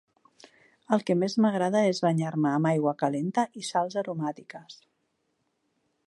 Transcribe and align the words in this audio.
Els 0.95 1.03
que 1.09 1.15
més 1.23 1.35
m'agrada 1.43 1.83
és 1.89 1.99
banyar-me 2.05 2.53
amb 2.59 2.69
aigua 2.71 2.93
calenta 3.01 3.43
i 3.61 3.65
sals 3.67 3.97
aromàtiques. 4.03 4.79